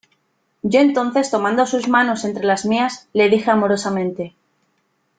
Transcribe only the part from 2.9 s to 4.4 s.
le dije amorosamente: